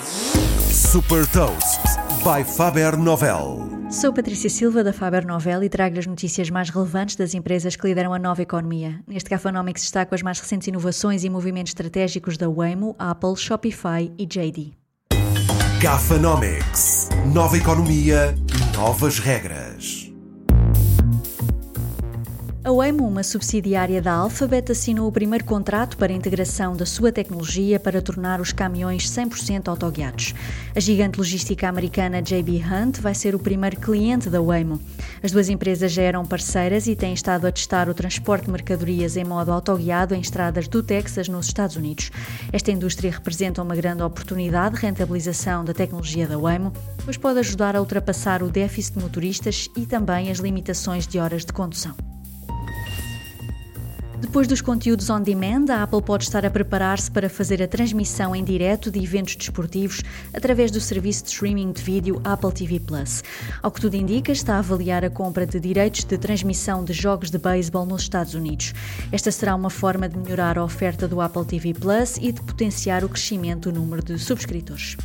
Super 0.00 1.26
Toast 1.26 1.80
by 2.22 2.44
Faber 2.44 2.96
Novel. 2.96 3.68
Sou 3.90 4.12
Patrícia 4.12 4.48
Silva 4.48 4.84
da 4.84 4.92
Faber 4.92 5.26
Novel 5.26 5.64
e 5.64 5.68
trago 5.68 5.98
as 5.98 6.06
notícias 6.06 6.50
mais 6.50 6.70
relevantes 6.70 7.16
das 7.16 7.34
empresas 7.34 7.74
que 7.74 7.86
lideram 7.86 8.14
a 8.14 8.18
nova 8.18 8.42
economia. 8.42 9.00
Neste 9.08 9.28
Gafanomics 9.28 9.82
destaco 9.82 10.14
as 10.14 10.22
mais 10.22 10.38
recentes 10.38 10.68
inovações 10.68 11.24
e 11.24 11.30
movimentos 11.30 11.70
estratégicos 11.70 12.36
da 12.36 12.48
Waymo, 12.48 12.94
Apple, 12.98 13.36
Shopify 13.36 14.12
e 14.16 14.24
JD. 14.24 14.72
Gafanomics. 15.80 17.08
Nova 17.32 17.56
economia, 17.56 18.34
novas 18.76 19.18
regras. 19.18 19.67
A 22.68 22.70
Waymo, 22.70 23.08
uma 23.08 23.22
subsidiária 23.22 24.02
da 24.02 24.12
Alphabet, 24.12 24.70
assinou 24.70 25.08
o 25.08 25.12
primeiro 25.12 25.42
contrato 25.42 25.96
para 25.96 26.12
a 26.12 26.14
integração 26.14 26.76
da 26.76 26.84
sua 26.84 27.10
tecnologia 27.10 27.80
para 27.80 28.02
tornar 28.02 28.42
os 28.42 28.52
caminhões 28.52 29.10
100% 29.10 29.68
autoguiados. 29.68 30.34
A 30.76 30.78
gigante 30.78 31.16
logística 31.16 31.66
americana 31.66 32.20
JB 32.20 32.62
Hunt 32.62 33.00
vai 33.00 33.14
ser 33.14 33.34
o 33.34 33.38
primeiro 33.38 33.80
cliente 33.80 34.28
da 34.28 34.42
Waymo. 34.42 34.78
As 35.22 35.32
duas 35.32 35.48
empresas 35.48 35.90
já 35.90 36.02
eram 36.02 36.26
parceiras 36.26 36.86
e 36.86 36.94
têm 36.94 37.14
estado 37.14 37.46
a 37.46 37.52
testar 37.52 37.88
o 37.88 37.94
transporte 37.94 38.44
de 38.44 38.50
mercadorias 38.50 39.16
em 39.16 39.24
modo 39.24 39.50
autoguiado 39.50 40.14
em 40.14 40.20
estradas 40.20 40.68
do 40.68 40.82
Texas, 40.82 41.26
nos 41.26 41.46
Estados 41.46 41.76
Unidos. 41.76 42.10
Esta 42.52 42.70
indústria 42.70 43.10
representa 43.10 43.62
uma 43.62 43.74
grande 43.74 44.02
oportunidade 44.02 44.74
de 44.74 44.82
rentabilização 44.82 45.64
da 45.64 45.72
tecnologia 45.72 46.26
da 46.26 46.36
Waymo, 46.36 46.70
pois 47.02 47.16
pode 47.16 47.38
ajudar 47.38 47.74
a 47.74 47.80
ultrapassar 47.80 48.42
o 48.42 48.50
déficit 48.50 48.98
de 48.98 49.02
motoristas 49.02 49.70
e 49.74 49.86
também 49.86 50.30
as 50.30 50.36
limitações 50.36 51.06
de 51.06 51.18
horas 51.18 51.46
de 51.46 51.52
condução. 51.54 52.07
Depois 54.20 54.48
dos 54.48 54.60
conteúdos 54.60 55.08
on 55.10 55.22
demand, 55.22 55.70
a 55.70 55.84
Apple 55.84 56.02
pode 56.02 56.24
estar 56.24 56.44
a 56.44 56.50
preparar-se 56.50 57.08
para 57.08 57.30
fazer 57.30 57.62
a 57.62 57.68
transmissão 57.68 58.34
em 58.34 58.42
direto 58.42 58.90
de 58.90 58.98
eventos 58.98 59.36
desportivos 59.36 60.02
através 60.34 60.72
do 60.72 60.80
serviço 60.80 61.22
de 61.22 61.30
streaming 61.30 61.70
de 61.70 61.80
vídeo 61.80 62.20
Apple 62.24 62.52
TV 62.52 62.80
Plus. 62.80 63.22
Ao 63.62 63.70
que 63.70 63.80
tudo 63.80 63.94
indica, 63.94 64.32
está 64.32 64.56
a 64.56 64.58
avaliar 64.58 65.04
a 65.04 65.10
compra 65.10 65.46
de 65.46 65.60
direitos 65.60 66.04
de 66.04 66.18
transmissão 66.18 66.84
de 66.84 66.92
jogos 66.92 67.30
de 67.30 67.38
beisebol 67.38 67.86
nos 67.86 68.02
Estados 68.02 68.34
Unidos. 68.34 68.74
Esta 69.12 69.30
será 69.30 69.54
uma 69.54 69.70
forma 69.70 70.08
de 70.08 70.18
melhorar 70.18 70.58
a 70.58 70.64
oferta 70.64 71.06
do 71.06 71.20
Apple 71.20 71.44
TV 71.44 71.72
Plus 71.72 72.16
e 72.16 72.32
de 72.32 72.40
potenciar 72.42 73.04
o 73.04 73.08
crescimento 73.08 73.70
do 73.70 73.78
número 73.78 74.02
de 74.02 74.18
subscritores. 74.18 74.96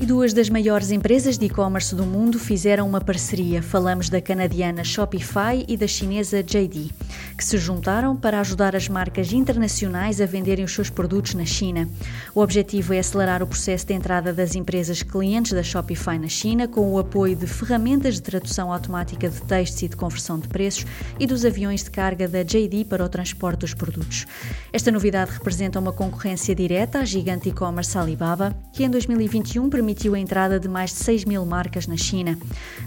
E 0.00 0.06
duas 0.06 0.32
das 0.32 0.48
maiores 0.48 0.90
empresas 0.90 1.36
de 1.36 1.44
e-commerce 1.44 1.94
do 1.94 2.06
mundo 2.06 2.38
fizeram 2.38 2.88
uma 2.88 3.02
parceria. 3.02 3.62
Falamos 3.62 4.08
da 4.08 4.18
canadiana 4.18 4.82
Shopify 4.82 5.62
e 5.68 5.76
da 5.76 5.86
chinesa 5.86 6.42
JD, 6.42 6.90
que 7.36 7.44
se 7.44 7.58
juntaram 7.58 8.16
para 8.16 8.40
ajudar 8.40 8.74
as 8.74 8.88
marcas 8.88 9.30
internacionais 9.30 10.18
a 10.18 10.24
venderem 10.24 10.64
os 10.64 10.72
seus 10.72 10.88
produtos 10.88 11.34
na 11.34 11.44
China. 11.44 11.86
O 12.34 12.40
objetivo 12.40 12.94
é 12.94 12.98
acelerar 12.98 13.42
o 13.42 13.46
processo 13.46 13.86
de 13.86 13.92
entrada 13.92 14.32
das 14.32 14.54
empresas 14.54 15.02
clientes 15.02 15.52
da 15.52 15.62
Shopify 15.62 16.18
na 16.18 16.28
China, 16.28 16.66
com 16.66 16.90
o 16.90 16.98
apoio 16.98 17.36
de 17.36 17.46
ferramentas 17.46 18.14
de 18.14 18.22
tradução 18.22 18.72
automática 18.72 19.28
de 19.28 19.42
textos 19.42 19.82
e 19.82 19.88
de 19.88 19.96
conversão 19.96 20.38
de 20.38 20.48
preços 20.48 20.86
e 21.18 21.26
dos 21.26 21.44
aviões 21.44 21.84
de 21.84 21.90
carga 21.90 22.26
da 22.26 22.42
JD 22.42 22.86
para 22.86 23.04
o 23.04 23.08
transporte 23.08 23.60
dos 23.60 23.74
produtos. 23.74 24.26
Esta 24.72 24.90
novidade 24.90 25.32
representa 25.32 25.78
uma 25.78 25.92
concorrência 25.92 26.54
direta 26.54 27.00
à 27.00 27.04
gigante 27.04 27.50
e-commerce 27.50 27.98
Alibaba, 27.98 28.56
que 28.72 28.82
em 28.82 28.88
2021 28.88 29.68
permitiu 29.68 29.89
permitiu 29.90 30.14
a 30.14 30.18
entrada 30.20 30.60
de 30.60 30.68
mais 30.68 30.90
de 30.90 30.98
6 30.98 31.24
mil 31.24 31.44
marcas 31.44 31.88
na 31.88 31.96
China. 31.96 32.38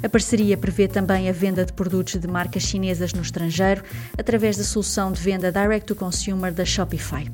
A 0.02 0.08
parceria 0.08 0.56
prevê 0.56 0.88
também 0.88 1.30
a 1.30 1.34
venda 1.34 1.66
de 1.66 1.74
produtos 1.74 2.16
de 2.16 2.28
marcas 2.28 2.64
chinesas 2.64 3.14
no 3.14 3.22
estrangeiro 3.22 3.84
através 4.18 4.56
da 4.56 4.64
solução 4.64 5.12
de 5.12 5.22
venda 5.22 5.52
direct 5.52 5.86
to 5.86 5.96
consumer 5.96 6.54
da 6.54 6.64
Shopify. 6.64 7.30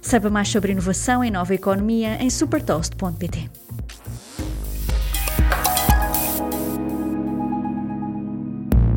Saiba 0.00 0.30
mais 0.30 0.48
sobre 0.48 0.70
inovação 0.70 1.24
em 1.24 1.32
nova 1.32 1.52
economia 1.52 2.22
em 2.22 2.30
supertoast.pt. 2.30 3.50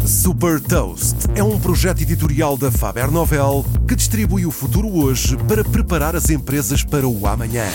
Super 0.05 0.61
Toast 0.61 1.15
é 1.35 1.43
um 1.43 1.59
projeto 1.59 2.01
editorial 2.01 2.55
da 2.55 2.71
Faber 2.71 3.09
Novel 3.09 3.65
que 3.87 3.95
distribui 3.95 4.45
o 4.45 4.51
futuro 4.51 4.87
hoje 4.87 5.35
para 5.47 5.63
preparar 5.63 6.15
as 6.15 6.29
empresas 6.29 6.83
para 6.83 7.07
o 7.07 7.25
amanhã. 7.25 7.65